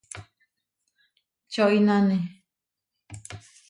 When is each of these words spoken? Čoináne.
Čoináne. 1.53 2.19